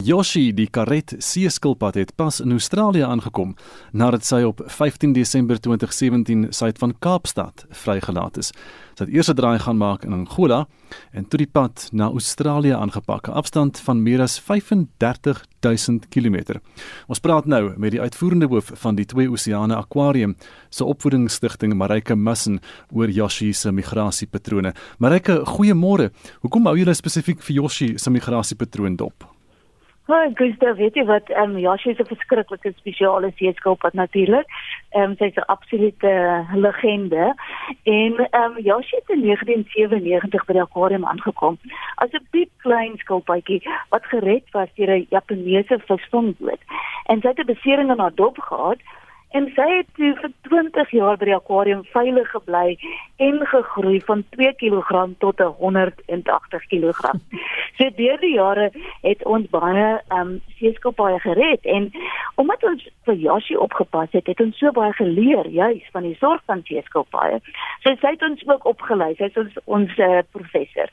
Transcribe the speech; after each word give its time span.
Yoshi, 0.00 0.48
die 0.56 0.64
karet 0.72 1.12
seeskilpad 1.20 1.98
het 1.98 2.14
pas 2.16 2.38
in 2.40 2.54
Australië 2.54 3.02
aangekom 3.04 3.50
nadat 3.92 4.24
sy 4.24 4.38
op 4.48 4.62
15 4.64 5.12
Desember 5.12 5.58
2017 5.60 6.46
suid 6.56 6.78
van 6.80 6.94
Kaapstad 7.04 7.66
vrygelaat 7.82 8.38
is. 8.40 8.48
Sy 8.96 9.04
het 9.04 9.12
eers 9.12 9.28
'n 9.28 9.36
draai 9.36 9.58
gaan 9.58 9.76
maak 9.76 10.04
in 10.04 10.12
Angola 10.12 10.66
en 11.12 11.28
toe 11.28 11.38
die 11.38 11.46
pad 11.46 11.88
na 11.92 12.04
Australië 12.04 12.72
aangepak, 12.72 13.28
'n 13.28 13.32
afstand 13.32 13.78
van 13.78 14.02
meer 14.02 14.22
as 14.22 14.38
35000 14.40 16.08
km. 16.08 16.60
Ons 17.06 17.20
praat 17.20 17.46
nou 17.46 17.74
met 17.76 17.90
die 17.90 18.00
uitvoerende 18.00 18.46
hoof 18.46 18.70
van 18.74 18.94
die 18.94 19.04
Twee 19.04 19.30
Oseane 19.30 19.76
Aquarium 19.76 20.36
se 20.70 20.84
opvoedingsstigting 20.84 21.74
Marike 21.74 22.16
Mussen 22.16 22.60
oor 22.92 23.10
Yoshi 23.10 23.52
se 23.52 23.70
migrasiepatrone. 23.72 24.74
Marike, 24.98 25.42
goeiemôre. 25.44 26.10
Hoekom 26.40 26.66
hou 26.66 26.76
julle 26.76 26.94
spesifiek 26.94 27.42
vir 27.42 27.54
Yoshi 27.54 27.98
se 27.98 28.10
migrasiepatroon 28.10 28.96
dop? 28.96 29.39
Maar 30.06 30.30
Gustav, 30.34 30.76
weet 30.76 30.94
jy 30.94 31.04
wat, 31.04 31.28
ehm 31.30 31.54
um, 31.54 31.58
ja, 31.58 31.76
sy 31.76 31.90
is 31.90 31.98
'n 31.98 32.08
verskriklike 32.14 32.72
spesiale 32.76 33.32
seeskilpad 33.36 33.92
natuurlik. 33.92 34.46
Ehm 34.90 35.02
um, 35.02 35.16
sy's 35.16 35.36
'n 35.36 35.50
absolute 35.54 36.12
legende. 36.54 37.34
En 37.82 38.12
ehm 38.30 38.42
um, 38.42 38.58
ja, 38.58 38.80
sy 38.80 38.96
het 38.96 39.10
in 39.16 39.22
1997 39.22 40.44
by 40.44 40.52
die 40.52 40.62
aquarium 40.62 41.04
aangekom 41.06 41.58
as 41.94 42.10
'n 42.12 42.26
piep 42.30 42.50
klein 42.56 42.96
skilpadjie 42.96 43.62
wat 43.88 44.04
gered 44.04 44.50
was 44.50 44.68
deur 44.74 44.90
'n 44.96 45.06
Japaneese 45.10 45.78
visvangboot. 45.78 46.62
En 47.06 47.20
sy 47.20 47.28
het 47.28 47.38
'n 47.38 47.52
besering 47.54 47.90
aan 47.90 48.04
haar 48.04 48.14
dop 48.14 48.38
gehad 48.38 48.80
en 49.30 49.46
sy 49.54 49.66
het 49.76 49.88
toe 49.94 50.10
vir 50.20 50.32
20 50.48 50.90
jaar 50.96 51.18
by 51.20 51.28
die 51.28 51.36
aquarium 51.36 51.82
veilig 51.94 52.30
gebly 52.34 52.76
en 53.22 53.40
gegroei 53.52 54.00
van 54.08 54.24
2 54.36 54.52
kg 54.62 55.04
tot 55.22 55.42
180 55.62 56.66
kg. 56.72 57.12
So 57.80 57.88
deur 57.96 58.18
die 58.20 58.34
jare 58.34 58.66
het 59.00 59.22
ons 59.24 59.46
baie 59.48 59.86
ehm 59.96 60.18
um, 60.20 60.32
seeskilpaaie 60.58 61.20
gered 61.22 61.64
en 61.64 61.86
omdat 62.42 62.64
ons 62.68 62.82
vir 63.08 63.16
Yoshi 63.22 63.56
opgepas 63.56 64.10
het, 64.12 64.26
het 64.28 64.40
ons 64.44 64.58
so 64.60 64.72
baie 64.76 64.92
geleer 64.98 65.48
juis 65.48 65.86
van 65.94 66.04
die 66.04 66.16
sorg 66.20 66.42
van 66.50 66.60
seeskilpaaie. 66.68 67.38
So 67.84 67.94
sy 68.02 68.12
het 68.16 68.26
ons 68.26 68.42
ook 68.44 68.66
opgelei. 68.68 69.14
Sy 69.16 69.30
is 69.30 69.38
ons 69.40 69.56
ons 69.64 69.96
uh, 69.96 70.20
professor. 70.36 70.92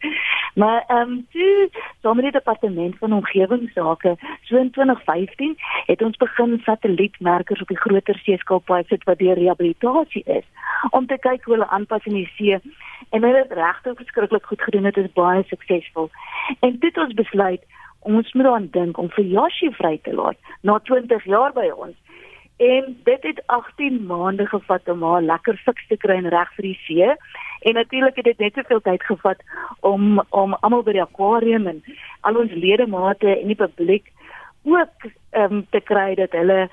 Maar 0.56 0.86
ehm 0.88 1.18
um, 1.18 1.20
toe 1.36 1.68
saam 2.02 2.16
met 2.22 2.30
die 2.30 2.38
departement 2.40 2.96
van 3.04 3.18
omgewingsake 3.20 4.16
so 4.48 4.58
in 4.58 4.72
2015 4.72 5.58
het 5.88 6.02
ons 6.04 6.18
begin 6.20 6.60
satellietmerkers 6.66 7.62
op 7.64 7.72
die 7.72 7.80
groter 7.80 8.20
seeskilpaaie 8.26 8.84
sit 8.88 9.04
wat 9.08 9.20
deur 9.24 9.40
rehabilitasie 9.40 10.24
is 10.40 10.46
om 10.92 11.08
te 11.08 11.18
kyk 11.24 11.46
hoe 11.46 11.56
hulle 11.56 11.70
aanpas 11.78 12.06
in 12.10 12.18
die 12.20 12.30
see 12.36 12.60
en 13.16 13.24
hulle 13.24 13.44
het 13.44 13.54
regtig 13.56 13.96
verskriklik 13.96 14.46
goed 14.46 14.62
gedoen. 14.62 14.90
Dit 14.90 14.98
is 14.98 15.14
baie 15.16 15.44
suksesvol. 15.48 16.10
En 16.60 16.76
dit 16.80 16.98
ons 16.98 17.14
besluit 17.14 17.64
ons 18.08 18.34
moet 18.34 18.50
aan 18.52 18.68
dink 18.72 18.98
om 18.98 19.10
vir 19.16 19.26
Yoshi 19.36 19.72
vry 19.80 19.98
te 20.04 20.14
laat 20.16 20.38
na 20.62 20.78
20 20.90 21.24
jaar 21.32 21.56
by 21.56 21.70
ons. 21.76 21.96
En 22.58 22.94
dit 23.06 23.24
het 23.30 23.42
18 23.54 24.06
maande 24.10 24.48
gevat 24.48 24.90
om 24.90 25.04
haar 25.04 25.22
lekker 25.22 25.60
fiks 25.66 25.88
te 25.88 25.98
kry 26.04 26.18
en 26.18 26.30
reg 26.34 26.54
vir 26.56 26.70
die 26.70 26.80
see. 26.86 27.10
En 27.70 27.80
natuurlik 27.80 28.16
het 28.16 28.30
dit 28.32 28.44
net 28.44 28.60
soveel 28.60 28.82
tyd 28.82 29.04
gevat 29.04 29.44
om 29.80 30.22
om 30.30 30.54
almal 30.60 30.84
by 30.84 30.98
die 31.00 31.06
aquarium 31.06 31.68
en 31.68 31.84
al 32.22 32.44
ons 32.44 32.54
ledemate 32.54 33.34
en 33.40 33.54
die 33.54 33.60
publiek 33.60 34.12
ook 34.68 35.12
um, 35.38 35.66
te 35.70 35.82
kry 35.82 36.16
dat 36.16 36.32
hulle 36.32 36.68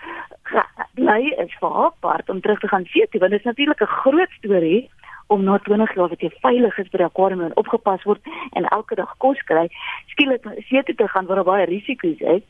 bly 0.99 1.21
is 1.45 1.55
vir 1.61 1.73
haar 1.79 1.95
part 2.01 2.31
om 2.31 2.41
terug 2.41 2.61
te 2.61 2.69
gaan 2.69 2.85
see 2.93 3.07
toe 3.11 3.21
want 3.21 3.33
dit 3.33 3.41
is 3.41 3.51
natuurlik 3.51 3.81
'n 3.83 3.97
groot 4.03 4.31
storie 4.41 4.91
om 5.27 5.45
na 5.45 5.59
20 5.59 5.95
jaar 5.95 6.09
wat 6.09 6.21
jy 6.21 6.31
veilig 6.41 6.79
is 6.79 6.91
by 6.93 7.01
die 7.01 7.07
aquarium 7.07 7.41
en 7.41 7.57
opgepas 7.57 8.03
word 8.09 8.21
en 8.53 8.69
elke 8.77 8.95
dag 8.95 9.15
kos 9.19 9.41
kry, 9.49 9.69
skielik 10.13 10.45
see 10.69 10.83
toe 10.83 10.95
te 10.95 11.09
gaan 11.09 11.27
waar 11.27 11.41
daar 11.41 11.51
baie 11.51 11.67
risiko's 11.71 12.21
is. 12.21 12.43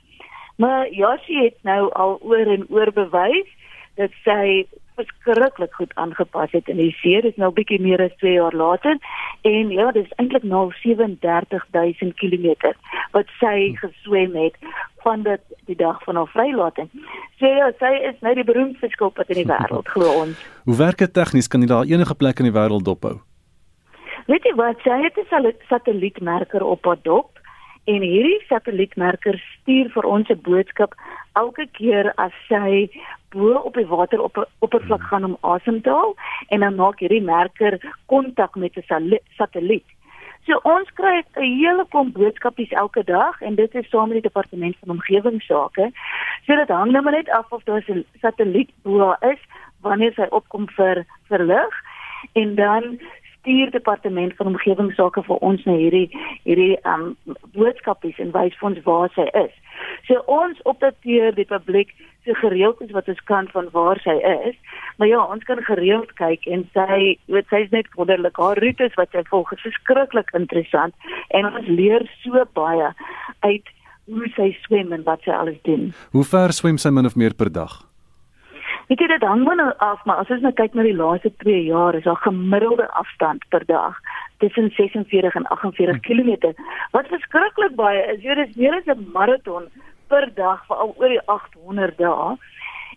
Maar 0.57 0.91
Josie 0.91 1.42
het 1.42 1.57
nou 1.62 1.91
al 1.92 2.19
oor 2.23 2.47
en 2.57 2.67
oor 2.69 2.92
bewys 2.92 3.51
dat 3.95 4.11
sy 4.25 4.67
verskriklik 4.98 5.75
goed 5.75 5.95
aangepas 5.95 6.53
het 6.53 6.69
in 6.69 6.77
die 6.77 6.92
see. 7.00 7.20
Dit 7.20 7.34
is 7.34 7.41
nou 7.41 7.50
bietjie 7.55 7.80
meer 7.83 8.02
as 8.02 8.14
2 8.23 8.33
jaar 8.36 8.55
later 8.55 8.98
en 9.42 9.70
ja, 9.70 9.91
dit 9.92 10.05
is 10.05 10.17
eintlik 10.23 10.46
nou 10.48 10.70
37000 10.83 12.14
km 12.20 12.73
wat 13.17 13.30
sy 13.41 13.74
geswem 13.80 14.36
het 14.39 14.57
van 15.05 15.23
dit 15.23 15.42
die 15.68 15.77
dag 15.77 16.01
van 16.05 16.17
haar 16.17 16.30
vrylating. 16.33 16.89
So 17.39 17.51
ja, 17.51 17.70
sy 17.79 17.92
is 18.11 18.17
nou 18.24 18.35
die 18.35 18.46
beroemdste 18.46 18.89
skilpad 18.95 19.30
in 19.35 19.42
die 19.42 19.51
wêreld 19.55 19.91
glo 19.92 20.17
ons. 20.24 20.48
Hoe 20.64 20.80
werk 20.80 21.05
dit 21.05 21.14
tegnies? 21.14 21.48
Kan 21.48 21.64
jy 21.64 21.70
daar 21.74 21.91
enige 21.91 22.14
plek 22.14 22.41
in 22.41 22.51
die 22.51 22.57
wêreld 22.57 22.86
dophou? 22.89 23.18
Weet 24.30 24.47
jy 24.48 24.55
wat? 24.57 24.80
Sy 24.86 25.02
het 25.02 25.18
'n 25.20 25.52
satellietmerker 25.68 26.63
op 26.64 26.85
haar 26.85 27.01
dop 27.02 27.33
en 27.84 28.02
hierdie 28.02 28.40
satellietmerker 28.48 29.36
stuur 29.61 29.90
vir 29.95 30.05
ons 30.05 30.28
'n 30.30 30.40
boodskap 30.42 30.95
elke 31.34 31.67
keer 31.72 32.12
as 32.17 32.33
sy 32.48 32.89
bo 33.34 33.55
op 33.68 33.74
die 33.74 33.86
water 33.86 34.22
op 34.22 34.48
oppervlak 34.58 35.00
hmm. 35.00 35.08
gaan 35.08 35.24
om 35.24 35.36
asem 35.40 35.83
te 35.83 35.90
haal 35.90 36.14
en 36.48 36.61
dan 36.61 36.74
maak 36.74 37.00
hierdie 37.00 37.23
merker 37.23 37.78
kontak 38.06 38.56
met 38.56 38.77
'n 38.77 39.18
satelliet. 39.36 39.86
So 40.46 40.61
ons 40.62 40.89
kry 40.94 41.23
'n 41.36 41.58
hele 41.58 41.84
klomp 41.89 42.14
boodskapies 42.14 42.70
elke 42.70 43.05
dag 43.05 43.40
en 43.40 43.55
dit 43.55 43.74
is 43.74 43.89
saam 43.89 44.08
met 44.08 44.23
die 44.23 44.28
departement 44.28 44.77
van 44.80 44.90
omgewingsake. 44.90 45.90
So 46.46 46.56
dit 46.56 46.68
hang 46.68 46.92
nou 46.92 47.02
maar 47.02 47.12
net 47.12 47.30
af 47.30 47.52
of 47.52 47.64
daar 47.64 47.84
'n 47.89 48.05
satelliet 48.20 48.70
bo 48.83 49.17
is 49.20 49.40
wanneer 49.80 50.12
sy 50.12 50.27
opkom 50.30 50.68
vir 50.68 51.05
vir 51.28 51.44
lig 51.44 51.74
en 52.33 52.55
dan 52.55 53.00
stuur 53.44 53.70
departement 53.70 54.32
van 54.36 54.46
omgewingsake 54.46 55.22
vir 55.28 55.42
ons 55.44 55.64
na 55.68 55.77
hierdie 55.77 56.08
hierdie 56.48 56.78
um 56.88 57.12
boodskapies 57.52 58.18
en 58.18 58.32
wys 58.32 58.56
vir 58.60 58.70
ons 58.70 58.82
waar 58.88 59.12
sy 59.12 59.28
is. 59.36 59.52
So 60.08 60.24
ons 60.32 60.60
opdateer 60.64 61.36
die 61.36 61.48
publiek 61.48 61.92
so 62.24 62.32
gereeld 62.40 62.80
as 62.80 62.94
wat 62.96 63.08
ons 63.12 63.20
kan 63.28 63.48
van 63.52 63.68
waar 63.77 64.00
sy 64.00 64.16
is. 64.48 64.56
Maar 64.96 65.10
ja, 65.10 65.20
ons 65.20 65.44
kan 65.44 65.60
gereeld 65.68 66.12
kyk 66.16 66.46
en 66.48 66.64
sy, 66.72 67.18
weet 67.28 67.48
sy 67.52 67.64
is 67.66 67.72
net 67.74 67.90
wonderlik. 67.98 68.40
Haar 68.40 68.60
roetes 68.64 68.96
wat 68.96 69.12
sy 69.12 69.24
volg 69.28 69.52
is 69.52 69.64
verskriklik 69.66 70.32
interessant 70.38 70.96
en 71.36 71.50
ons 71.52 71.68
leer 71.68 72.08
so 72.22 72.46
baie 72.56 72.92
uit 73.44 73.74
hoe 74.08 74.28
sy 74.36 74.52
swem 74.64 74.92
en 74.92 75.05
wat 75.05 75.24
sy 75.24 75.36
alles 75.36 75.61
doen. 75.68 75.90
Hoe 76.16 76.24
ver 76.24 76.56
swem 76.56 76.80
sy 76.80 76.92
min 76.92 77.08
of 77.08 77.16
meer 77.16 77.36
per 77.36 77.52
dag? 77.52 77.82
Ek 78.92 79.00
het 79.00 79.08
dit 79.08 79.22
hang 79.24 79.45
nou 79.48 79.72
af, 79.80 80.05
maar 80.05 80.17
as 80.20 80.30
ons 80.34 80.42
nou 80.45 80.52
kyk 80.52 80.74
na 80.77 80.84
die 80.84 80.96
laaste 80.96 81.30
2 81.40 81.62
jaar, 81.64 81.96
is 81.96 82.05
haar 82.05 82.20
gemiddelde 82.20 82.84
afstand 83.00 83.45
per 83.48 83.64
dag 83.64 83.96
tussen 84.45 84.68
46 84.77 85.34
en 85.34 85.46
48 85.46 86.00
km. 86.05 86.52
Wat 86.92 87.08
verskriklik 87.08 87.78
baie 87.80 88.02
is, 88.12 88.20
jy 88.20 88.34
dis 88.34 88.56
meer 88.61 88.77
as 88.77 88.86
'n 88.86 89.08
maraton 89.12 89.70
per 90.08 90.28
dag 90.34 90.67
vir 90.68 90.77
al 90.77 90.92
oor 90.98 91.08
die 91.08 91.24
800 91.27 91.96
dae. 91.98 92.36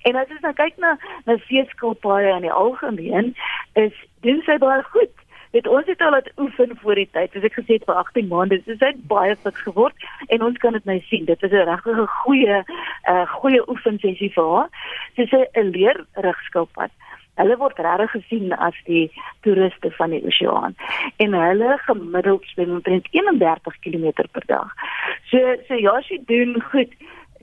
En 0.04 0.16
as 0.16 0.28
jy 0.28 0.38
nou 0.42 0.54
kyk 0.54 0.78
na 0.78 0.98
na 1.26 1.38
seeskilpaaie 1.48 2.36
in 2.36 2.42
die 2.42 2.52
algemeen, 2.52 3.36
is 3.74 3.94
doen 4.22 4.42
sy 4.46 4.58
baie 4.58 4.84
goed. 4.84 5.16
Dit 5.56 5.68
ons 5.68 5.88
het 5.88 6.02
al 6.02 6.12
laat 6.12 6.28
oefen 6.38 6.78
voor 6.82 7.00
die 7.00 7.10
tyd. 7.12 7.32
Soos 7.32 7.46
ek 7.48 7.56
gesê 7.58 7.78
het 7.78 7.86
vir 7.88 7.96
18 7.96 8.28
maande, 8.28 8.60
so 8.66 8.76
sy 8.76 8.92
het 8.92 9.00
baie 9.08 9.36
fit 9.44 9.62
geword 9.64 10.08
en 10.28 10.44
ons 10.44 10.58
kan 10.64 10.76
dit 10.76 10.86
nou 10.90 10.98
sien. 11.08 11.26
Dit 11.26 11.44
is 11.44 11.52
'n 11.52 11.68
regtig 11.70 11.98
'n 11.98 12.08
goeie 12.24 12.58
uh, 13.10 13.26
goeie 13.40 13.62
oefensessie 13.70 14.32
vir 14.36 14.50
haar. 14.54 14.70
Sê 15.18 15.46
'n 15.56 15.72
leer 15.74 16.06
rigskilpad. 16.14 16.92
Hulle 17.38 17.58
word 17.58 17.80
regtig 17.80 18.12
gesien 18.12 18.54
as 18.54 18.78
die 18.86 19.12
toeriste 19.46 19.92
van 19.98 20.14
die 20.14 20.24
oseaan 20.26 20.76
en 21.24 21.34
hulle 21.34 21.78
gemiddeld 21.86 22.46
swem 22.50 22.72
omtrent 22.78 23.08
31 23.12 23.80
km 23.86 24.08
per 24.32 24.46
dag. 24.46 24.74
So 25.30 25.38
so 25.68 25.74
ja, 25.74 26.02
sy 26.02 26.18
doen 26.26 26.62
goed. 26.72 26.94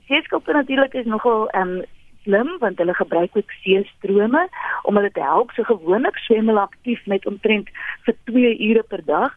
Seeskilpe 0.07 0.53
natuurlik 0.53 0.93
is 0.93 1.05
nogal 1.05 1.47
ehm 1.49 1.77
um, 1.77 1.83
slim 2.25 2.49
want 2.59 2.79
hulle 2.81 2.93
gebruik 2.97 3.37
ook 3.37 3.51
seestrome 3.61 4.47
om 4.83 4.95
hulle 4.97 5.11
te 5.11 5.23
help. 5.23 5.51
So 5.55 5.63
gewoonlik 5.63 6.17
swem 6.25 6.47
hulle 6.51 6.67
aktief 6.67 7.05
met 7.05 7.25
omtrent 7.25 7.69
vir 8.05 8.15
2 8.31 8.53
ure 8.69 8.83
per 8.83 9.05
dag. 9.05 9.35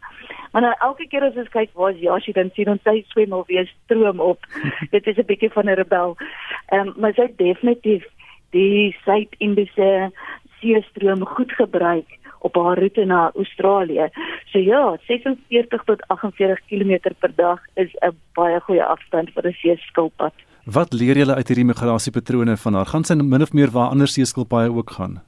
Maar 0.52 0.62
nou 0.62 0.74
elke 0.88 1.06
keer 1.06 1.26
as 1.28 1.36
ons 1.36 1.50
kyk 1.52 1.74
waar 1.74 1.92
is 1.94 2.02
Yashi 2.02 2.32
dan 2.32 2.50
sien 2.56 2.70
ons 2.72 2.82
sy 2.82 3.02
swem 3.12 3.32
al 3.36 3.44
weer 3.48 3.68
stroom 3.84 4.20
op. 4.20 4.46
Dit 4.94 5.06
is 5.06 5.18
'n 5.18 5.28
bietjie 5.30 5.52
van 5.52 5.68
'n 5.68 5.80
rebel. 5.82 6.16
Ehm 6.72 6.88
um, 6.88 6.94
maar 6.96 7.14
sy 7.14 7.28
definitief 7.36 8.04
die 8.50 8.96
Suid-Indiese 9.04 10.10
seestroom 10.60 11.26
goed 11.26 11.52
gebruik 11.52 12.18
op 12.46 12.54
haar 12.54 12.78
roete 12.78 13.04
na 13.04 13.30
Australië. 13.34 14.08
So 14.52 14.58
ja, 14.58 14.96
46 15.06 15.84
tot 15.84 16.02
48 16.06 16.60
km 16.66 17.14
per 17.18 17.32
dag 17.34 17.60
is 17.74 17.90
'n 18.00 18.16
baie 18.34 18.60
goeie 18.60 18.84
afstand 18.84 19.30
vir 19.30 19.46
'n 19.46 19.52
seeskilpad. 19.52 20.34
Wat 20.64 20.92
leer 20.92 21.16
julle 21.16 21.34
uit 21.34 21.48
hierdie 21.48 21.64
migrasiepatrone 21.64 22.56
van 22.56 22.74
haar? 22.74 22.86
Gaan 22.86 23.04
sy 23.04 23.14
min 23.14 23.42
of 23.42 23.52
meer 23.52 23.70
waar 23.70 23.88
ander 23.88 24.08
seeskilpaaie 24.08 24.72
ook 24.72 24.90
gaan? 24.90 25.22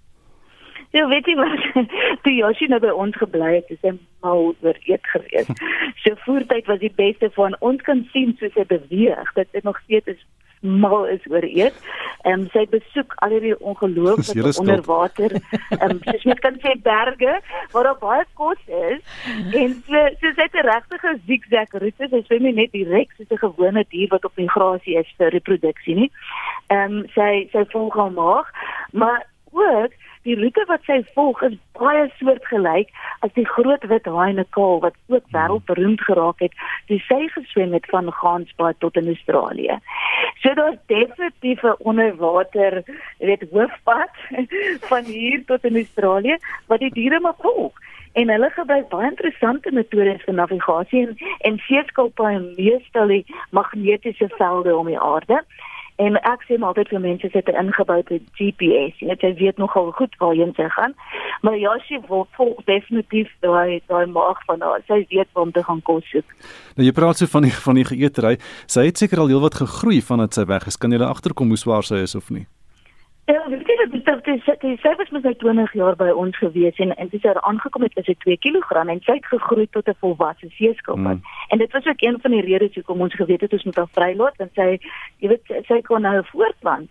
Ja, 0.91 1.09
weet 1.09 1.27
jy 1.27 1.35
wat? 1.35 1.87
Die 2.27 2.35
Yoshi 2.35 2.67
nou 2.67 2.81
by 2.83 2.91
ons 2.91 3.17
gebly 3.17 3.55
het, 3.55 3.69
is 3.71 3.79
hy 3.87 3.93
mal 4.25 4.55
oor 4.61 4.79
eet 4.91 5.07
gewees. 5.13 5.47
Sy 6.03 6.15
voertyd 6.25 6.67
was 6.67 6.81
die 6.83 6.93
beste 6.97 7.31
van 7.37 7.55
ons 7.61 7.83
kan 7.87 8.03
sien 8.13 8.35
soos 8.41 8.55
hy 8.59 8.65
beweeg. 8.67 9.33
Dit 9.35 9.49
is 9.53 9.63
nog 9.63 9.79
steeds 9.85 10.07
is 10.07 10.27
mal 10.61 11.07
is 11.09 11.25
oor 11.31 11.45
eet. 11.45 11.75
Ehm 12.23 12.41
um, 12.41 12.49
sy 12.53 12.67
besoek 12.69 13.15
al 13.25 13.33
hierdie 13.33 13.55
ongelooflike 13.59 14.53
onderwater 14.61 15.33
ehm 15.39 15.95
um, 15.95 16.01
soos 16.09 16.27
mens 16.29 16.43
kan 16.45 16.59
sê 16.61 16.75
berge 16.85 17.39
waar 17.73 17.89
daar 17.89 18.01
baie 18.03 18.27
kos 18.35 18.61
is 18.67 19.01
en 19.57 19.79
so 19.87 20.03
so 20.21 20.33
sy 20.37 20.45
het 20.45 20.59
'n 20.61 20.67
regte 20.69 21.17
zigzag 21.27 21.73
roete. 21.73 22.09
Sy 22.09 22.23
swem 22.27 22.43
nie 22.43 22.53
net 22.53 22.73
direk 22.73 23.13
soos 23.17 23.31
'n 23.31 23.45
gewone 23.47 23.85
dier 23.89 24.09
wat 24.11 24.25
op 24.25 24.37
migrasie 24.37 24.99
is 24.99 25.15
vir 25.17 25.33
reproduksie 25.33 25.95
nie. 25.95 26.11
Ehm 26.69 27.01
um, 27.01 27.07
sy 27.15 27.49
sy 27.53 27.65
volg 27.73 27.97
haar 27.97 28.13
maag, 28.13 28.53
maar 28.93 29.27
ook 29.51 29.93
die 30.29 30.37
roete 30.37 30.65
wat 30.69 30.85
sy 30.85 30.99
volg 31.15 31.43
is 31.49 31.57
baie 31.79 32.05
soortgelyk 32.19 32.91
as 33.25 33.33
die 33.39 33.47
groot 33.49 33.85
wit 33.93 34.09
haaienekaal 34.17 34.81
wat 34.85 34.97
ook 35.09 35.25
wêreldberoemd 35.37 36.05
geraak 36.09 36.45
het, 36.45 36.57
toe 36.89 36.99
sy 37.07 37.21
geswem 37.37 37.73
het 37.77 37.89
van 37.93 38.13
Gansbaai 38.13 38.75
tot 38.85 38.97
in 39.01 39.09
Australië. 39.13 39.79
So 40.43 40.55
daar's 40.55 40.81
definitief 40.93 41.63
'n 41.63 41.77
onderwater, 41.79 42.83
weet, 43.19 43.45
hoofpad 43.53 44.15
van 44.91 45.05
hier 45.05 45.45
tot 45.45 45.65
in 45.65 45.77
Australië 45.77 46.37
wat 46.67 46.81
die 46.81 46.93
diere 46.93 47.21
moet 47.21 47.41
volg 47.41 47.73
en 48.13 48.29
hulle 48.29 48.51
gebruik 48.51 48.89
baie 48.91 49.11
interessante 49.11 49.71
metodes 49.73 50.23
vir 50.27 50.35
navigasie 50.35 51.07
en 51.07 51.17
en 51.49 51.59
seeskilpaaie 51.67 52.41
meestal 52.57 53.13
die 53.13 53.25
magnetiese 53.51 54.29
velde 54.39 54.77
om 54.77 54.91
die 54.91 54.99
aarde 54.99 55.45
En 56.01 56.17
ek 56.25 56.45
sê 56.49 56.57
maar 56.57 56.73
altyd 56.73 56.89
vir 56.95 57.01
mense 57.01 57.29
sit 57.33 57.49
'n 57.49 57.61
ingeboude 57.63 58.21
GPS, 58.39 58.95
jy 59.01 59.09
weet 59.09 59.21
jy 59.21 59.35
weet 59.35 59.59
nogal 59.59 59.91
goed 59.93 60.15
waar 60.19 60.35
jy 60.35 60.49
gaan. 60.57 60.95
Maar 61.43 61.57
ja, 61.57 61.79
sy 61.89 62.01
wil 62.09 62.27
volg 62.37 62.65
definitief 62.65 63.29
daai 63.41 63.81
daai 63.87 64.07
maag 64.07 64.45
van 64.45 64.61
haar. 64.61 64.81
Sy 64.87 65.05
weet 65.09 65.29
waar 65.33 65.45
om 65.45 65.53
te 65.53 65.63
gaan 65.63 65.83
kos 65.83 66.11
soek. 66.11 66.29
Nou 66.77 66.87
jy 66.87 66.93
praat 66.93 67.17
so 67.17 67.27
van 67.27 67.43
die 67.43 67.53
van 67.53 67.75
die 67.75 67.85
geëetery. 67.85 68.39
Sy 68.67 68.85
het 68.85 68.99
seker 68.99 69.19
al 69.19 69.29
heelwat 69.29 69.55
gegroei 69.55 70.01
vandat 70.01 70.35
sy 70.35 70.45
weg 70.45 70.67
is. 70.67 70.77
Kan 70.77 70.91
jy 70.91 71.03
agterkom 71.03 71.49
hoe 71.49 71.57
swaar 71.57 71.83
sy 71.83 71.95
is 71.95 72.15
of 72.15 72.31
nie? 72.31 72.47
Ja, 73.31 73.49
weet 73.49 73.67
jy 73.67 73.77
dat 73.77 73.93
dit 73.93 74.25
dit 74.25 74.41
sy 74.43 74.71
sy 74.83 74.93
was 74.99 75.11
met 75.15 75.23
sy 75.23 75.33
20 75.39 75.75
jaar 75.79 75.95
by 75.99 76.09
ons 76.23 76.39
gewees 76.41 76.79
en 76.83 76.91
en 76.97 77.11
sy 77.13 77.21
het 77.23 77.39
aangekom 77.47 77.85
het 77.87 77.99
as 78.01 78.09
sy 78.09 78.17
2 78.25 78.39
kg 78.43 78.81
en 78.81 79.03
sy 79.07 79.17
het 79.19 79.29
gegroei 79.31 79.67
tot 79.77 79.87
'n 79.89 79.95
volwasse 80.03 80.49
seeskilpad. 80.57 81.21
Mm. 81.21 81.23
En 81.55 81.59
dit 81.59 81.73
was 81.73 81.87
ook 81.87 82.03
een 82.03 82.19
van 82.23 82.31
die 82.31 82.43
redes 82.49 82.75
hoekom 82.75 83.01
ons 83.07 83.15
geweet 83.15 83.41
het 83.41 83.53
ons 83.53 83.65
moet 83.65 83.77
haar 83.77 83.95
vrylaat 83.99 84.37
want 84.43 84.53
sy 84.55 84.69
jy 85.23 85.29
weet 85.29 85.67
sy 85.69 85.81
kon 85.83 86.03
nou 86.03 86.25
voortplant. 86.33 86.91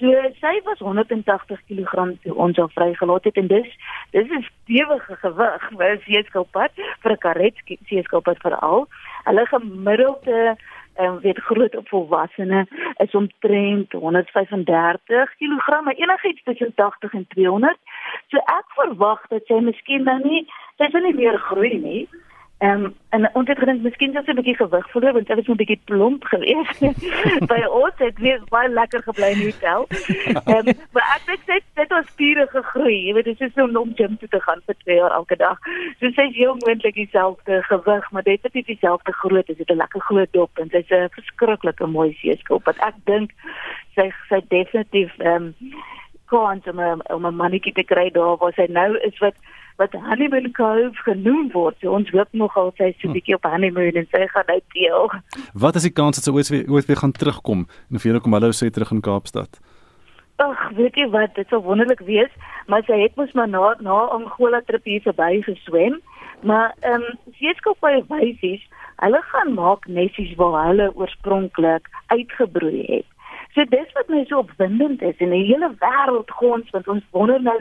So 0.00 0.08
sy 0.40 0.60
was 0.64 0.78
180 0.78 1.60
kg 1.68 2.04
toe 2.22 2.34
ons 2.34 2.56
haar 2.56 2.72
vrygelaat 2.76 3.24
het 3.24 3.36
en 3.36 3.46
dis 3.46 3.70
dis 4.10 4.30
is 4.38 4.50
stewige 4.62 5.16
gewig 5.16 5.68
vir 5.78 5.92
'n 5.94 6.02
seeskilpad 6.04 6.72
vir 7.02 7.12
'n 7.12 7.24
karet 7.24 7.56
seeskilpad 7.88 8.38
veral. 8.44 8.86
Hulle 9.24 9.46
gemiddelde 9.46 10.56
en 11.00 11.12
um, 11.12 11.20
weet 11.20 11.38
groot 11.38 11.76
op 11.76 11.88
volwassene 11.88 12.66
is 12.96 13.14
omtrent 13.14 13.92
135 13.92 15.36
kg, 15.36 15.82
maar 15.84 15.94
enigiets 15.94 16.42
tussen 16.42 16.72
80 16.74 17.12
en 17.12 17.26
200. 17.28 17.76
So 18.28 18.36
ek 18.36 18.66
verwag 18.76 19.22
dat 19.28 19.46
sy 19.48 19.60
miskien 19.64 20.04
nou 20.08 20.18
nie 20.24 20.44
sy 20.76 20.90
sal 20.92 21.04
nie 21.04 21.16
meer 21.16 21.38
groei 21.50 21.76
nie. 21.80 22.02
Ehm 22.60 22.84
um, 22.84 22.94
en 23.08 23.34
ons 23.34 23.48
het 23.48 23.58
gedink 23.58 23.80
miskien 23.82 24.12
sou 24.12 24.20
sy 24.24 24.32
'n 24.32 24.36
bietjie 24.36 24.56
gewig 24.56 24.88
verloor 24.92 25.14
want 25.16 25.26
sy 25.26 25.34
was 25.36 25.46
'n 25.48 25.56
bietjie 25.60 25.80
plomp 25.90 26.24
geweest. 26.32 26.80
By 27.52 27.60
ons 27.64 27.96
het 28.04 28.18
weer 28.18 28.40
baie 28.52 28.68
lekker 28.68 29.02
gebly 29.02 29.30
in 29.32 29.38
die 29.38 29.52
hotel. 29.52 29.86
Ehm 30.52 30.68
um, 30.68 30.74
maar 30.92 31.06
ek 31.14 31.22
dink 31.26 31.46
sy 31.46 31.56
het 31.80 31.94
ons 31.98 32.10
spiere 32.12 32.44
gegroei. 32.52 32.98
Jy 33.06 33.14
weet 33.16 33.30
dit 33.30 33.40
is 33.40 33.54
so 33.54 33.64
om 33.64 33.94
gym 33.96 34.18
toe 34.20 34.28
te 34.28 34.40
gaan 34.40 34.60
vir 34.66 34.76
2 34.84 34.96
jaar 34.96 35.16
elke 35.20 35.38
dag. 35.40 35.56
So 36.00 36.10
sy 36.10 36.26
is 36.28 36.36
heel 36.36 36.56
moontlik 36.60 36.94
dieselfde 36.94 37.62
gewig, 37.70 38.10
maar 38.10 38.22
dit 38.28 38.44
is 38.44 38.52
nie 38.52 38.64
dieselfde 38.68 39.12
grootte. 39.12 39.54
Sy 39.54 39.64
het 39.64 39.72
'n 39.72 39.80
lekker 39.80 40.00
groot 40.00 40.32
dop 40.32 40.58
en 40.58 40.68
sy's 40.68 40.90
'n 40.90 41.08
verskriklike 41.16 41.86
mooi 41.86 42.12
seeskop 42.20 42.64
wat 42.64 42.76
ek 42.78 43.00
dink 43.04 43.32
sy 43.96 44.12
sy 44.28 44.40
definitief 44.48 45.16
ehm 45.18 45.48
um, 45.48 45.54
kans 46.28 46.68
om 46.68 46.80
'n 46.80 47.00
om 47.08 47.26
'n 47.26 47.40
mannetjie 47.40 47.72
te 47.72 47.88
kry 47.92 48.10
daar 48.10 48.36
waar 48.36 48.52
sy 48.52 48.66
nou 48.68 48.98
is 49.00 49.18
wat 49.18 49.34
wat 49.80 49.96
Honeymoon 49.96 50.50
Cove 50.52 51.02
genoem 51.06 51.48
word. 51.52 51.76
So 51.80 51.94
ons 51.96 52.10
hoop 52.12 52.28
nog 52.36 52.56
al 52.60 52.72
sy 52.76 52.92
so 52.98 53.08
'n 53.08 53.16
bietjie 53.16 53.34
op 53.34 53.48
honeymoon 53.48 53.96
en 54.00 54.08
sy 54.12 54.26
gaan 54.28 54.48
nou 54.52 54.60
deel. 54.76 55.10
Wat 55.54 55.74
is 55.74 55.86
die 55.88 55.96
kans 56.00 56.16
dat 56.16 56.24
sy 56.24 56.32
ooit 56.36 56.48
weer 56.48 56.64
ooit 56.68 56.86
weer 56.86 57.00
gaan 57.02 57.12
terugkom 57.12 57.66
en 57.88 57.96
of 57.96 58.04
jy 58.04 58.20
kom 58.20 58.32
hallo 58.32 58.50
sê 58.52 58.70
terug 58.70 58.90
in 58.90 59.00
Kaapstad? 59.00 59.60
Ag, 60.36 60.70
weet 60.76 60.94
jy 60.96 61.08
wat, 61.10 61.34
dit 61.34 61.48
sou 61.48 61.60
wonderlik 61.60 62.00
wees, 62.00 62.32
maar 62.66 62.82
sy 62.84 62.96
het 63.00 63.16
mos 63.16 63.32
maar 63.32 63.48
na 63.48 63.74
na 63.80 63.96
Angola 64.16 64.60
trip 64.60 64.84
hier 64.84 65.00
verby 65.00 65.42
geswem. 65.42 66.00
Maar 66.42 66.74
ehm 66.80 67.02
um, 67.02 67.18
seeskop 67.36 67.80
by 67.80 68.04
wysies, 68.08 68.62
hulle 68.96 69.22
gaan 69.32 69.54
maak 69.54 69.86
nessies 69.86 70.34
waar 70.36 70.66
hulle 70.66 70.92
oorspronklik 70.94 71.88
uitgebroei 72.06 72.84
het. 72.88 73.08
So 73.54 73.64
dis 73.64 73.92
wat 73.92 74.08
my 74.08 74.24
so 74.28 74.38
opwindend 74.38 75.02
is 75.02 75.16
en 75.18 75.30
die 75.30 75.44
hele 75.44 75.74
wêreld 75.82 76.30
gons 76.30 76.70
want 76.70 76.88
ons 76.88 77.04
wonder 77.10 77.40
nou 77.42 77.58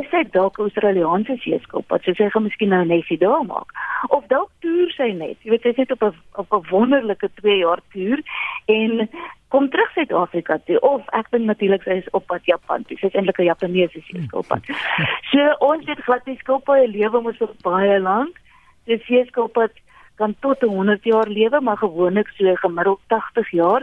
is 0.00 0.08
sy 0.10 0.22
dalk 0.32 0.58
'n 0.58 0.68
Australiese 0.68 1.36
seeskop 1.44 1.84
wat 1.92 2.04
sy 2.04 2.14
gaan 2.16 2.46
miskien 2.48 2.70
nou 2.72 2.84
net 2.84 3.04
sy 3.04 3.16
daar 3.20 3.44
maak. 3.44 3.68
Of 4.08 4.24
dalk 4.28 4.50
toer 4.64 4.90
sy 4.96 5.12
net. 5.12 5.36
Jy 5.44 5.50
weet 5.50 5.62
sy 5.62 5.72
sit 5.76 5.92
op 5.92 6.02
'n 6.02 6.14
op 6.40 6.52
'n 6.52 6.68
wonderlike 6.70 7.28
2 7.40 7.58
jaar 7.58 7.80
toer 7.92 8.20
en 8.66 9.08
kom 9.48 9.68
terug 9.68 9.92
Suid-Afrika 9.92 10.58
toe. 10.66 10.80
Of 10.80 11.02
ek 11.12 11.30
dink 11.30 11.44
natuurlik 11.44 11.82
sy 11.82 12.00
is 12.00 12.10
op 12.12 12.26
pad 12.26 12.44
Japan 12.44 12.84
toe. 12.84 12.96
Sy 12.96 13.06
is 13.06 13.14
eintlik 13.14 13.38
'n 13.38 13.50
Japaneese 13.52 14.00
seeskop 14.00 14.46
so 15.30 15.40
ons 15.60 15.86
het 15.86 16.00
glad 16.00 16.26
nie 16.26 16.38
skilpaaie 16.38 16.88
lewe 16.88 17.20
mos 17.20 17.36
vir 17.36 17.52
baie 17.62 18.00
lank. 18.00 18.40
Die 18.86 18.98
seeskop 19.04 19.58
kan 20.16 20.34
tot 20.40 20.60
100 20.60 21.04
jaar 21.04 21.28
lewe 21.28 21.60
maar 21.60 21.76
gewoonlik 21.76 22.28
so 22.36 22.54
gemiddeld 22.54 23.00
80 23.08 23.50
jaar 23.50 23.82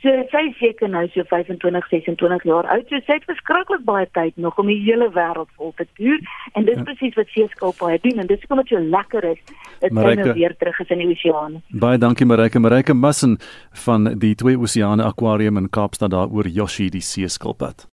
So 0.00 0.08
sy 0.32 0.46
seker 0.56 0.88
nou 0.88 1.02
so 1.12 1.26
25, 1.28 1.88
26 1.92 2.46
jaar 2.48 2.68
oud. 2.72 2.86
So 2.88 3.02
sy 3.04 3.18
het 3.18 3.26
verskriklik 3.28 3.84
baie 3.88 4.06
tyd 4.16 4.38
nog 4.40 4.56
om 4.60 4.70
die 4.72 4.78
hele 4.86 5.10
wêreld 5.12 5.50
vol 5.60 5.74
te 5.76 5.84
toer 5.98 6.16
en 6.56 6.64
dis 6.64 6.78
ja. 6.78 6.86
presies 6.88 7.18
wat 7.20 7.28
seeskilpaaie 7.34 8.00
doen 8.06 8.24
en 8.24 8.30
dis 8.30 8.40
hoekom 8.40 8.62
dit 8.62 8.72
so 8.72 8.80
lekker 8.96 9.28
is 9.34 9.44
dat 9.82 9.92
sy 9.92 10.16
nou 10.22 10.32
weer 10.32 10.56
terug 10.56 10.80
is 10.80 10.96
in 10.96 11.04
die 11.04 11.10
oseaan. 11.12 11.60
Baie 11.84 12.00
dankie 12.00 12.28
Marike, 12.28 12.62
Marike 12.64 12.96
Mussen 12.96 13.36
van 13.84 14.14
die 14.24 14.32
Twee 14.40 14.56
Oseane 14.56 15.04
Aquarium 15.04 15.60
in 15.60 15.68
Kaapstad 15.68 16.16
daar 16.16 16.32
oor 16.32 16.48
Yoshi 16.48 16.88
die 16.88 17.04
seeskilpad. 17.04 17.90